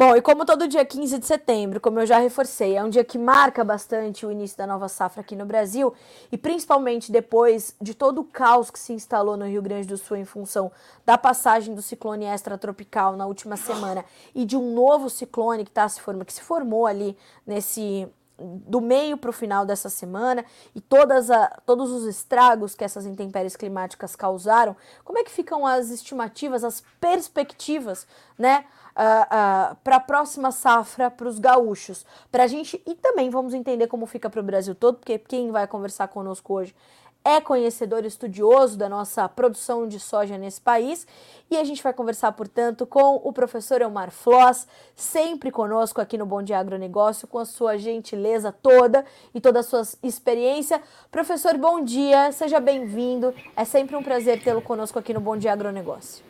[0.00, 3.04] Bom, e como todo dia 15 de setembro, como eu já reforcei, é um dia
[3.04, 5.92] que marca bastante o início da nova safra aqui no Brasil,
[6.32, 10.16] e principalmente depois de todo o caos que se instalou no Rio Grande do Sul
[10.16, 10.72] em função
[11.04, 14.02] da passagem do ciclone extratropical na última semana
[14.34, 17.14] e de um novo ciclone que, tá se formando, que se formou ali
[17.46, 18.08] nesse
[18.40, 20.44] do meio para o final dessa semana
[20.74, 25.66] e todas a, todos os estragos que essas intempéries climáticas causaram, como é que ficam
[25.66, 28.06] as estimativas, as perspectivas,
[28.38, 28.64] né,
[28.96, 32.06] uh, uh, para a próxima safra para os gaúchos?
[32.32, 35.50] Para a gente, e também vamos entender como fica para o Brasil todo, porque quem
[35.50, 36.74] vai conversar conosco hoje
[37.24, 41.06] é conhecedor estudioso da nossa produção de soja nesse país.
[41.50, 46.24] E a gente vai conversar, portanto, com o professor Elmar Floss, sempre conosco aqui no
[46.24, 50.80] Bom Dia Agronegócio, com a sua gentileza toda e toda a sua experiência.
[51.10, 53.34] Professor, bom dia, seja bem-vindo.
[53.56, 56.24] É sempre um prazer tê-lo conosco aqui no Bom Dia Agronegócio.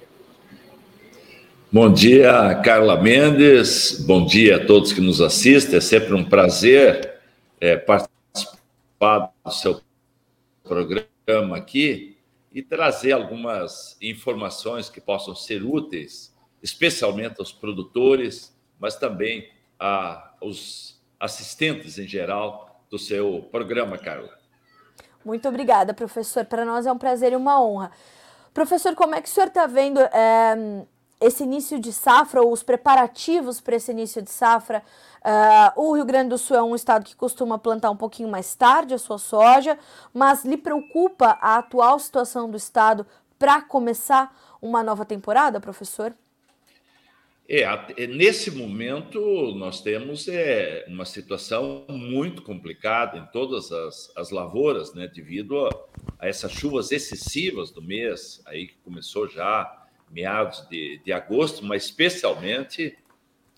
[1.72, 4.04] Bom dia, Carla Mendes.
[4.04, 5.76] Bom dia a todos que nos assistem.
[5.76, 7.20] É sempre um prazer
[7.60, 9.80] é, participar do seu
[10.70, 12.16] programa aqui
[12.52, 21.98] e trazer algumas informações que possam ser úteis, especialmente aos produtores, mas também aos assistentes
[21.98, 24.38] em geral do seu programa, Carla.
[25.24, 26.44] Muito obrigada, professor.
[26.44, 27.90] Para nós é um prazer e uma honra.
[28.54, 30.86] Professor, como é que o senhor está vendo é,
[31.20, 34.82] esse início de safra, ou os preparativos para esse início de safra,
[35.22, 38.54] uh, o Rio Grande do Sul é um estado que costuma plantar um pouquinho mais
[38.54, 39.78] tarde a sua soja,
[40.14, 43.06] mas lhe preocupa a atual situação do estado
[43.38, 46.14] para começar uma nova temporada, professor?
[47.52, 49.18] É, é, nesse momento
[49.56, 55.70] nós temos é, uma situação muito complicada em todas as, as lavouras, né, devido a,
[56.20, 59.79] a essas chuvas excessivas do mês, aí que começou já
[60.10, 62.96] meados de, de agosto, mas especialmente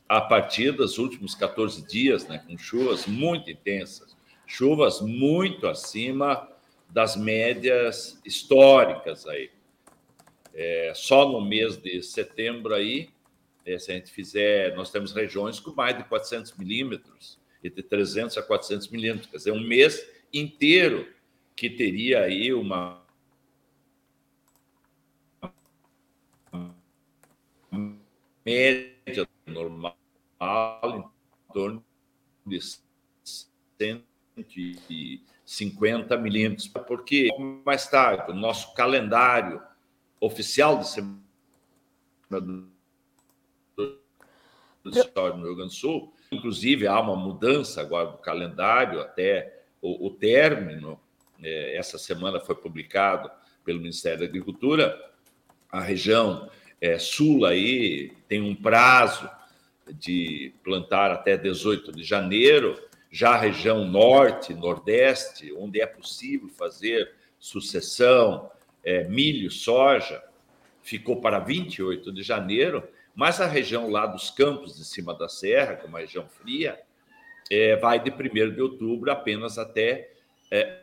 [0.09, 4.15] a partir dos últimos 14 dias, né, com chuvas muito intensas,
[4.47, 6.49] chuvas muito acima
[6.91, 9.51] das médias históricas aí.
[10.55, 13.09] É, só no mês de setembro aí,
[13.65, 18.37] é, se a gente fizer, nós temos regiões com mais de 400 milímetros, entre 300
[18.37, 21.09] a 400 milímetros, quer dizer, um mês inteiro
[21.57, 23.02] que teria aí uma
[28.45, 29.97] média normal
[30.85, 31.05] em
[31.53, 31.85] torno
[32.45, 32.59] de
[33.79, 37.29] 150 milímetros, porque
[37.65, 39.63] mais tarde o nosso calendário
[40.21, 41.23] oficial de semana
[44.83, 49.65] do Estado do Rio Grande do Sul, inclusive há uma mudança agora do calendário até
[49.81, 51.01] o, o término.
[51.43, 53.31] É, essa semana foi publicado
[53.65, 55.11] pelo Ministério da Agricultura
[55.71, 56.51] a região
[56.83, 56.97] é,
[57.47, 59.31] aí tem um prazo
[59.95, 62.77] de plantar até 18 de janeiro,
[63.09, 68.51] já a região norte, nordeste, onde é possível fazer sucessão,
[68.85, 70.21] é, milho, soja,
[70.83, 72.83] ficou para 28 de janeiro,
[73.15, 76.81] mas a região lá dos campos de cima da serra, que é uma região fria,
[77.49, 80.11] é, vai de 1 de outubro apenas até
[80.51, 80.81] é,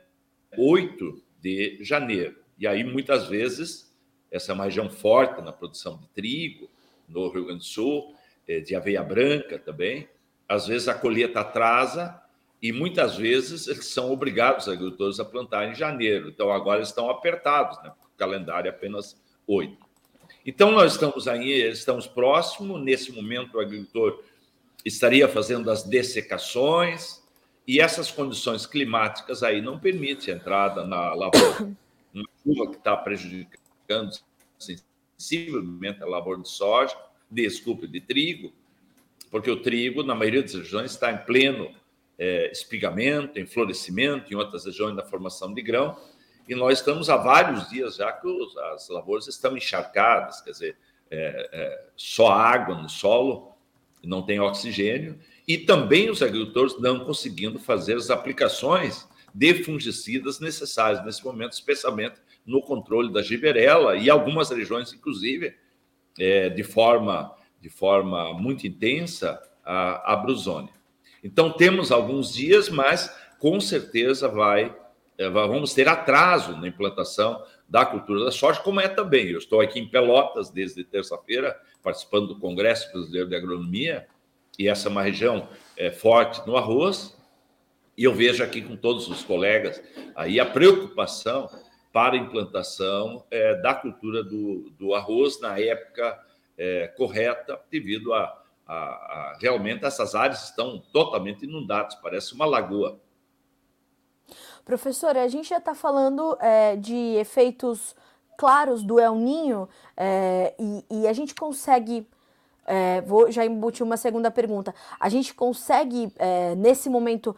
[0.57, 2.37] 8 de janeiro.
[2.57, 3.88] E aí, muitas vezes,
[4.31, 6.69] essa é uma região forte na produção de trigo,
[7.07, 8.15] no Rio Grande do Sul,
[8.47, 10.07] eh, de aveia branca também.
[10.47, 12.21] Às vezes a colheita atrasa
[12.61, 16.29] e muitas vezes eles são obrigados, os agricultores, a plantar em janeiro.
[16.29, 17.91] Então agora estão apertados, né?
[17.91, 19.87] o calendário é apenas oito.
[20.45, 22.81] Então nós estamos aí, estamos próximos.
[22.81, 24.23] Nesse momento o agricultor
[24.85, 27.23] estaria fazendo as dessecações
[27.67, 31.71] e essas condições climáticas aí não permitem a entrada na lavoura.
[32.13, 34.19] Uma chuva que está prejudicando prejudicando
[35.17, 36.95] sensivelmente a lavoura de soja,
[37.29, 38.53] desculpe, de trigo,
[39.31, 41.73] porque o trigo, na maioria das regiões, está em pleno
[42.17, 45.97] é, espigamento, em florescimento, em outras regiões da formação de grão,
[46.47, 50.77] e nós estamos há vários dias já que os, as lavouras estão encharcadas, quer dizer,
[51.11, 53.51] é, é, só água no solo,
[54.03, 61.03] não tem oxigênio, e também os agricultores não conseguindo fazer as aplicações de fungicidas necessárias
[61.05, 65.55] nesse momento, especialmente no controle da giberela e algumas regiões, inclusive,
[66.17, 67.31] é, de, forma,
[67.61, 70.73] de forma muito intensa, a, a brusônia.
[71.23, 74.75] Então, temos alguns dias, mas com certeza vai,
[75.15, 79.27] é, vamos ter atraso na implantação da cultura da soja, como é também.
[79.27, 84.07] Eu estou aqui em Pelotas desde terça-feira, participando do Congresso Brasileiro de Agronomia,
[84.57, 85.47] e essa é uma região
[85.77, 87.15] é, forte no arroz,
[87.95, 89.81] e eu vejo aqui com todos os colegas
[90.15, 91.47] aí a preocupação
[91.91, 96.19] para implantação é, da cultura do, do, arroz na época
[96.57, 102.99] é, correta, devido a, a, a, realmente essas áreas estão totalmente inundadas, parece uma lagoa.
[104.63, 107.95] Professor, a gente já está falando é, de efeitos
[108.37, 112.07] claros do El Ninho é, e, e, a gente consegue.
[112.65, 114.73] É, vou já embutir uma segunda pergunta.
[114.99, 117.35] A gente consegue, é, nesse momento,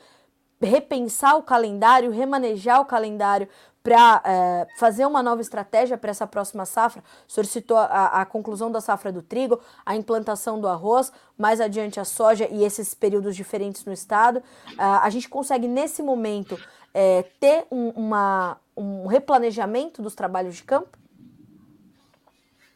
[0.61, 3.47] repensar o calendário, remanejar o calendário
[3.83, 7.03] para é, fazer uma nova estratégia para essa próxima safra.
[7.27, 11.59] O senhor citou a, a, conclusão da safra do trigo, a implantação do arroz, mais
[11.59, 14.37] adiante a soja e esses períodos diferentes no estado.
[14.37, 16.59] Uh, a gente consegue, nesse momento,
[16.93, 20.99] é, ter um, uma, um replanejamento dos trabalhos de campo?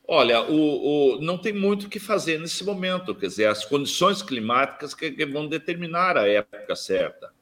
[0.07, 4.21] Olha, o, o, não tem muito o que fazer nesse momento, quer dizer, as condições
[4.21, 7.34] climáticas que, que vão determinar a época certa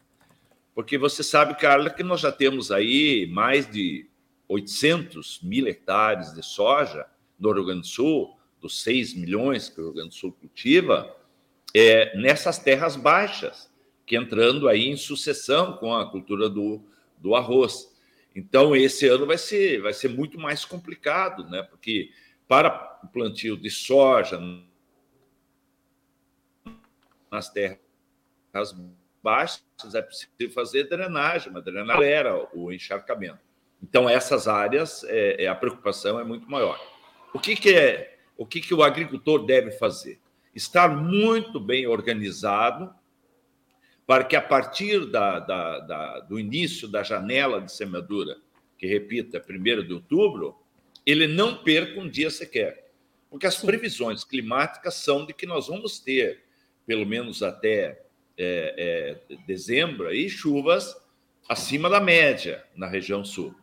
[0.76, 4.10] porque você sabe, Carla, que nós já temos aí mais de
[4.48, 7.06] 800 mil hectares de soja
[7.40, 11.16] no Rio Grande do Sul, dos 6 milhões que o Rio Grande do Sul cultiva,
[11.76, 13.72] é, nessas terras baixas,
[14.06, 16.82] que entrando aí em sucessão com a cultura do,
[17.18, 17.94] do arroz.
[18.36, 21.64] Então, esse ano vai ser, vai ser muito mais complicado, né?
[21.64, 22.12] porque
[22.48, 24.40] para o plantio de soja
[27.32, 27.80] nas terras
[29.24, 33.40] baixas, é preciso fazer drenagem, mas drenagem era o encharcamento.
[33.82, 36.80] Então, essas áreas, é, é, a preocupação é muito maior.
[37.34, 40.20] O que, que é o que, que o agricultor deve fazer?
[40.56, 42.94] Estar muito bem organizado
[44.06, 48.38] para que, a partir da, da, da, do início da janela de semeadura,
[48.78, 50.58] que, repita, é 1 de outubro,
[51.06, 52.92] ele não perca um dia sequer.
[53.30, 56.44] Porque as previsões climáticas são de que nós vamos ter,
[56.86, 58.04] pelo menos até
[58.38, 60.96] é, é, dezembro, aí, chuvas
[61.48, 63.56] acima da média na região sul.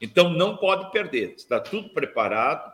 [0.00, 2.72] Então, não pode perder, está tudo preparado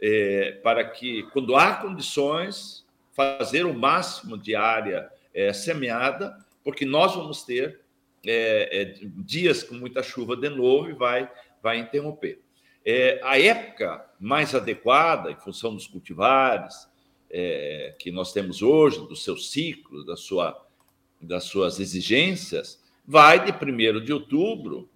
[0.00, 7.14] é, para que, quando há condições, fazer o máximo de área é, semeada, porque nós
[7.14, 7.80] vamos ter
[8.26, 11.30] é, é, dias com muita chuva de novo e vai,
[11.62, 12.40] vai interromper.
[12.84, 16.88] É, a época mais adequada, em função dos cultivares
[18.00, 20.66] que nós temos hoje, do seu ciclo, da sua
[21.20, 24.88] das suas exigências, vai de 1 de outubro,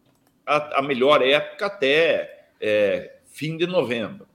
[0.47, 4.26] a, a melhor época até é, fim de novembro.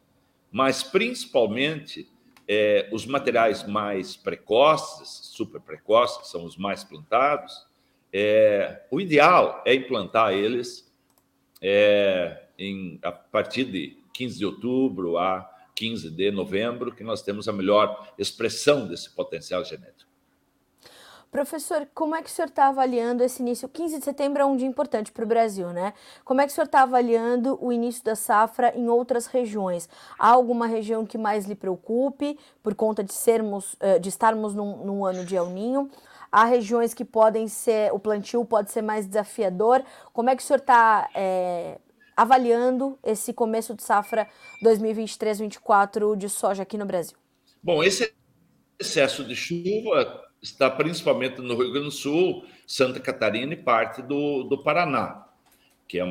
[0.51, 2.07] Mas, principalmente,
[2.47, 7.67] é, os materiais mais precoces, super precoces, que são os mais plantados,
[8.11, 10.91] é, o ideal é implantar eles
[11.61, 17.47] é, em, a partir de 15 de outubro a 15 de novembro, que nós temos
[17.47, 20.08] a melhor expressão desse potencial genético.
[21.31, 23.69] Professor, como é que o senhor está avaliando esse início?
[23.69, 25.93] 15 de setembro é um dia importante para o Brasil, né?
[26.25, 29.87] Como é que o senhor está avaliando o início da safra em outras regiões?
[30.17, 34.77] Há alguma região que mais lhe preocupe por conta de sermos, eh, de estarmos num,
[34.77, 35.91] num ano de El Ninho?
[36.31, 39.83] Há regiões que podem ser, o plantio pode ser mais desafiador.
[40.11, 41.77] Como é que o senhor está é,
[42.17, 44.27] avaliando esse começo de safra
[44.63, 47.17] 2023-24 de soja aqui no Brasil?
[47.61, 48.11] Bom, esse
[48.79, 54.43] excesso de chuva está principalmente no Rio Grande do Sul, Santa Catarina e parte do,
[54.43, 55.25] do Paraná,
[55.87, 56.03] que é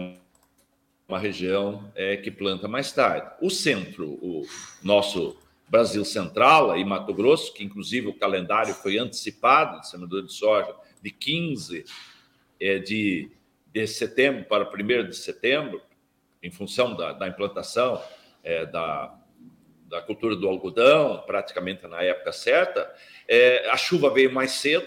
[1.08, 3.30] uma região é, que planta mais tarde.
[3.40, 4.46] O centro, o
[4.82, 5.36] nosso
[5.68, 10.74] Brasil Central, aí Mato Grosso, que inclusive o calendário foi antecipado de semeadura de soja
[11.02, 11.84] de 15
[12.60, 13.30] é, de,
[13.72, 15.80] de setembro para 1 de setembro,
[16.42, 18.02] em função da, da implantação
[18.42, 19.17] é, da,
[19.88, 22.92] da cultura do algodão, praticamente na época certa,
[23.26, 24.86] é, a chuva veio mais cedo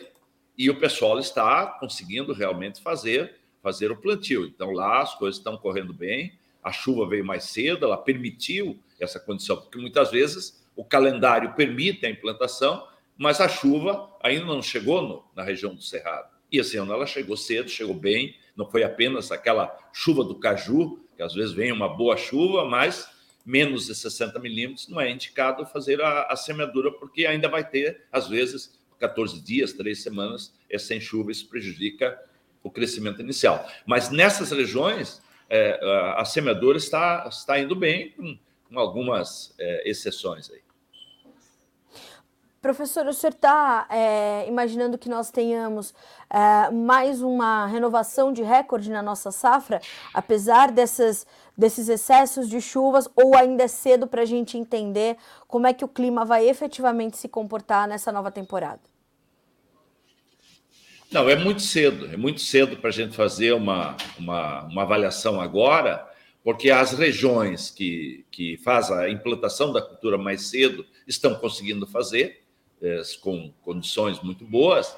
[0.58, 4.46] e o pessoal está conseguindo realmente fazer, fazer o plantio.
[4.46, 9.20] Então lá as coisas estão correndo bem, a chuva veio mais cedo, ela permitiu essa
[9.20, 15.01] condição, porque muitas vezes o calendário permite a implantação, mas a chuva ainda não chegou
[15.01, 16.29] no, na região do Cerrado.
[16.51, 21.00] E esse ano ela chegou cedo, chegou bem, não foi apenas aquela chuva do caju,
[21.15, 23.10] que às vezes vem uma boa chuva, mas
[23.45, 28.03] menos de 60 milímetros, não é indicado fazer a, a, semeadura, porque ainda vai ter,
[28.12, 32.19] às vezes, 14 dias, três semanas, é sem chuva, isso prejudica
[32.63, 33.67] o crescimento inicial.
[33.86, 38.38] Mas nessas regiões, é, a, a semeadura está, está indo bem, com,
[38.69, 40.62] com algumas é, exceções aí.
[42.61, 45.95] Professor, o senhor está é, imaginando que nós tenhamos
[46.29, 49.81] é, mais uma renovação de recorde na nossa safra,
[50.13, 51.25] apesar dessas,
[51.57, 55.83] desses excessos de chuvas, ou ainda é cedo para a gente entender como é que
[55.83, 58.81] o clima vai efetivamente se comportar nessa nova temporada?
[61.11, 65.41] Não, é muito cedo, é muito cedo para a gente fazer uma, uma, uma avaliação
[65.41, 66.07] agora,
[66.43, 72.40] porque as regiões que, que fazem a implantação da cultura mais cedo estão conseguindo fazer,
[72.81, 74.95] é, com condições muito boas.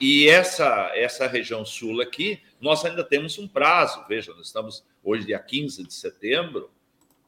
[0.00, 4.04] E essa, essa região sul aqui, nós ainda temos um prazo.
[4.08, 6.70] Veja, nós estamos hoje, dia 15 de setembro,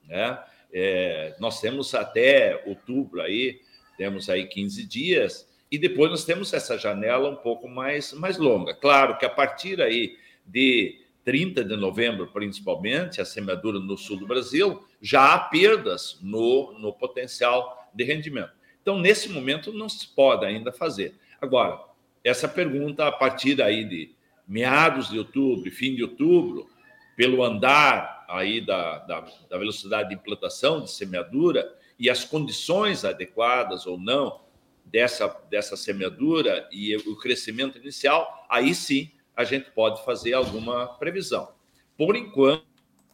[0.07, 0.43] né?
[0.73, 3.61] É, nós temos até outubro aí,
[3.97, 8.75] temos aí 15 dias, e depois nós temos essa janela um pouco mais, mais longa.
[8.75, 14.27] Claro que a partir aí de 30 de novembro, principalmente, a semeadura no sul do
[14.27, 18.56] Brasil, já há perdas no, no potencial de rendimento.
[18.87, 21.17] Então, nesse momento, não se pode ainda fazer.
[21.41, 21.81] Agora,
[22.23, 24.15] essa pergunta, a partir aí de
[24.47, 26.71] meados de outubro, fim de outubro,
[27.17, 33.89] pelo andar aí da, da, da velocidade de implantação de semeadura e as condições adequadas
[33.89, 34.43] ou não
[34.85, 41.53] dessa, dessa semeadura e o crescimento inicial, aí sim a gente pode fazer alguma previsão.
[41.99, 42.63] Por enquanto,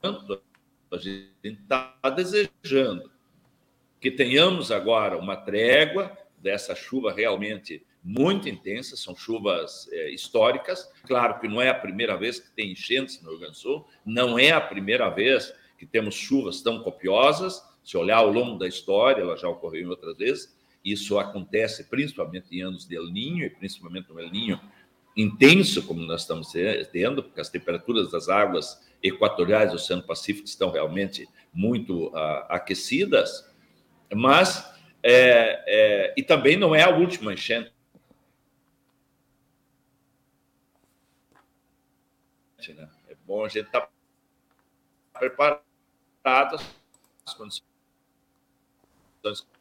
[0.03, 3.12] a gente está desejando
[4.03, 10.91] que tenhamos agora uma trégua dessa chuva realmente muito intensa, são chuvas é, históricas.
[11.07, 13.87] Claro que não é a primeira vez que tem enchentes no Rio Grande do Sul,
[14.05, 17.63] não é a primeira vez que temos chuvas tão copiosas.
[17.85, 20.53] Se olhar ao longo da história, ela já ocorreu em outras vezes.
[20.85, 24.61] Isso acontece principalmente em anos de El Ninho, e principalmente no El Ninho
[25.17, 26.53] intenso, como nós estamos
[26.91, 33.52] tendo, porque as temperaturas das águas equatoriais do Oceano Pacífico estão realmente muito uh, aquecidas,
[34.15, 37.73] mas é, é, e também não é a última enchente.
[42.69, 42.89] Né?
[43.09, 43.89] É bom a gente estar tá
[45.19, 46.57] preparado,
[47.27, 47.65] as condições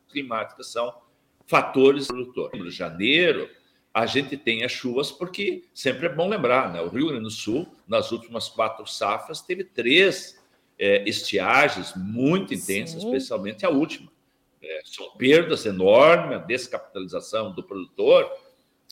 [0.09, 1.01] climáticas são
[1.47, 2.75] fatores produtores.
[2.75, 3.49] Janeiro,
[3.93, 6.81] a gente tem as chuvas, porque sempre é bom lembrar, né?
[6.81, 10.39] O Rio Grande do Sul, nas últimas quatro safras, teve três
[10.77, 13.07] é, estiagens muito intensas, Sim.
[13.07, 14.11] especialmente a última.
[14.71, 18.31] É, são perdas enormes, a descapitalização do produtor,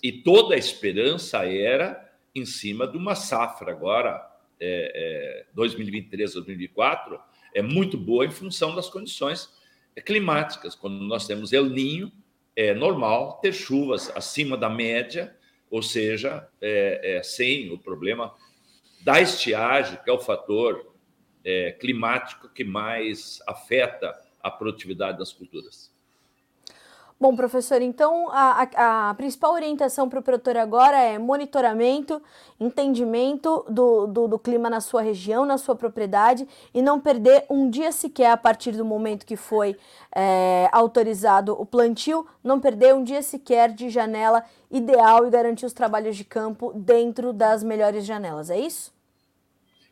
[0.04, 4.22] e toda a esperança era em cima de uma safra agora,
[4.60, 7.20] é, 2023, 2024,
[7.54, 9.50] é muito boa em função das condições
[10.06, 10.76] climáticas.
[10.76, 12.12] Quando nós temos El Ninho,
[12.56, 15.36] é normal ter chuvas acima da média,
[15.72, 18.34] ou seja, é, é, sem o problema
[19.02, 20.94] da estiagem, que é o fator
[21.44, 25.92] é, climático que mais afeta a produtividade das culturas.
[27.22, 32.22] Bom, professor, então a, a, a principal orientação para o produtor agora é monitoramento,
[32.58, 37.70] entendimento do, do, do, clima na sua região, na sua propriedade e não perder um
[37.70, 39.76] dia sequer a partir do momento que foi
[40.16, 45.74] é, autorizado o plantio, não perder um dia sequer de janela ideal e garantir os
[45.74, 48.98] trabalhos de campo dentro das melhores janelas, é isso?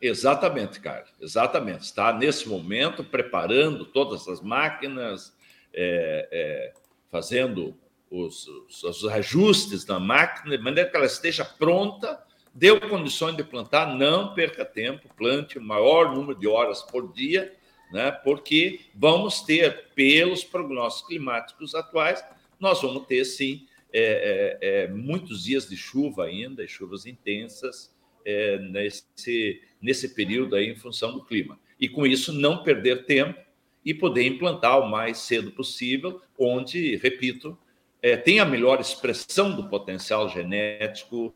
[0.02, 1.82] Exatamente, Carlos, exatamente.
[1.82, 5.36] Está nesse momento preparando todas as máquinas.
[5.74, 7.76] É, é fazendo
[8.10, 8.48] os,
[8.84, 12.22] os, ajustes na máquina, de maneira que ela esteja pronta,
[12.54, 17.54] deu condições de plantar, não perca tempo, plante o maior número de horas por dia,
[17.92, 18.12] né?
[18.12, 22.24] porque vamos ter, pelos prognósticos climáticos atuais,
[22.60, 28.58] nós vamos ter, sim, é, é, é, muitos dias de chuva ainda, chuvas intensas, é,
[28.60, 31.58] nesse, nesse período aí, em função do clima.
[31.80, 33.40] E com isso, não perder tempo,
[33.86, 37.58] e poder implantar o mais cedo possível, onde, repito,
[38.02, 41.34] é, tem a melhor expressão do potencial genético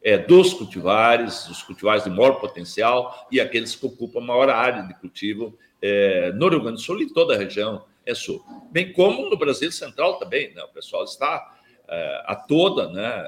[0.00, 4.94] é, dos cultivares, os cultivares de maior potencial e aqueles que ocupam maior área de
[4.94, 8.40] cultivo é, no Rio Grande do Sul e toda a região é sul.
[8.70, 10.62] Bem como no Brasil Central também, né?
[10.62, 13.24] o pessoal está é, a toda né,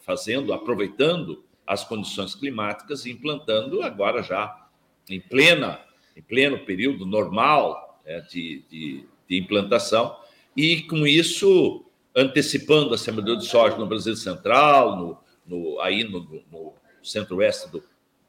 [0.00, 4.68] fazendo, aproveitando as condições climáticas implantando agora já
[5.08, 5.80] em plena
[6.16, 10.16] em pleno período normal é, de, de, de, implantação,
[10.56, 16.44] e com isso antecipando a semeadura de soja no Brasil Central, no, no aí no,
[16.50, 16.74] no
[17.04, 17.84] centro-oeste do,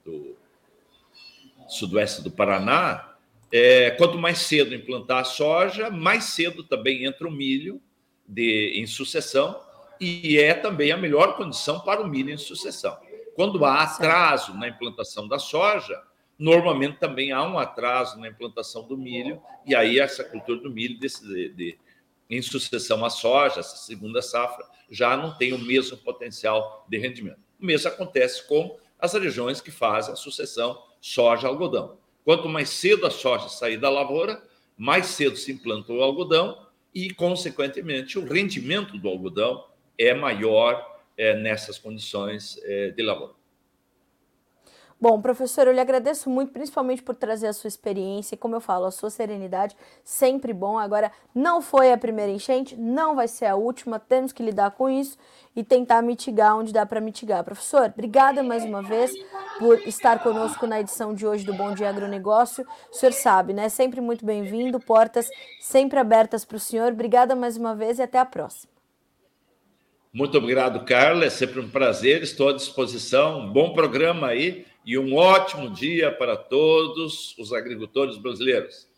[0.06, 0.38] do,
[1.68, 3.16] sudoeste do Paraná.
[3.52, 7.82] É, quanto mais cedo implantar a soja, mais cedo também entra o milho
[8.28, 9.60] de, em sucessão,
[10.00, 12.96] e é também a melhor condição para o milho em sucessão.
[13.36, 16.02] Quando há atraso na implantação da soja,
[16.42, 20.98] Normalmente também há um atraso na implantação do milho, e aí essa cultura do milho,
[20.98, 21.78] desse, de, de,
[22.28, 27.38] em sucessão à soja, essa segunda safra, já não tem o mesmo potencial de rendimento.
[27.62, 32.00] O mesmo acontece com as regiões que fazem a sucessão soja-algodão.
[32.26, 34.44] Quanto mais cedo a soja sair da lavoura,
[34.76, 41.36] mais cedo se implanta o algodão e, consequentemente, o rendimento do algodão é maior é,
[41.36, 43.42] nessas condições é, de lavoura.
[45.02, 48.62] Bom, professor, eu lhe agradeço muito, principalmente por trazer a sua experiência e, como eu
[48.62, 50.78] falo, a sua serenidade, sempre bom.
[50.78, 54.88] Agora, não foi a primeira enchente, não vai ser a última, temos que lidar com
[54.88, 55.18] isso
[55.56, 57.44] e tentar mitigar onde dá para mitigar.
[57.44, 59.12] Professor, obrigada mais uma vez
[59.58, 62.64] por estar conosco na edição de hoje do Bom Dia Agronegócio.
[62.92, 63.70] O senhor sabe, né?
[63.70, 65.28] Sempre muito bem-vindo, portas
[65.60, 66.92] sempre abertas para o senhor.
[66.92, 68.81] Obrigada mais uma vez e até a próxima.
[70.14, 71.26] Muito obrigado, Carla.
[71.26, 73.40] É sempre um prazer, estou à disposição.
[73.40, 78.90] Um bom programa aí e um ótimo dia para todos os agricultores brasileiros.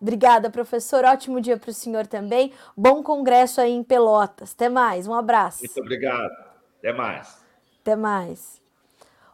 [0.00, 1.04] Obrigada, professor.
[1.04, 2.52] Ótimo dia para o senhor também.
[2.76, 4.52] Bom congresso aí em Pelotas.
[4.52, 5.06] Até mais.
[5.06, 5.60] Um abraço.
[5.60, 6.30] Muito obrigado.
[6.78, 7.38] Até mais.
[7.80, 8.62] Até mais.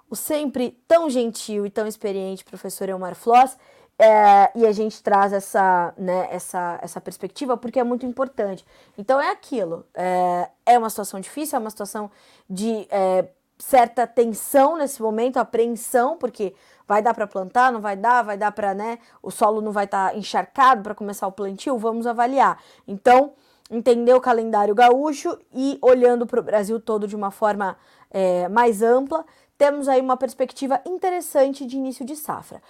[0.08, 3.58] O sempre tão gentil e tão experiente professor Elmar Floss.
[3.98, 8.64] É, e a gente traz essa, né, essa, essa perspectiva porque é muito importante.
[8.98, 9.86] Então é aquilo.
[9.94, 12.10] É, é uma situação difícil, é uma situação
[12.50, 16.54] de é, certa tensão nesse momento, apreensão, porque
[16.86, 19.84] vai dar para plantar, não vai dar, vai dar para, né, o solo não vai
[19.84, 22.60] estar tá encharcado para começar o plantio, vamos avaliar.
[22.86, 23.32] Então,
[23.70, 27.76] entender o calendário gaúcho e olhando para o Brasil todo de uma forma
[28.10, 29.24] é, mais ampla,
[29.56, 32.60] temos aí uma perspectiva interessante de início de safra.